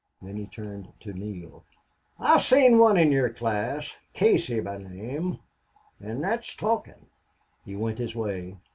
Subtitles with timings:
[0.19, 1.63] Then he turned to Neale.
[2.19, 5.37] "I've seen one in yer class Casey by name.
[6.03, 7.05] An' thot's talkin'."
[7.63, 8.57] He went his way.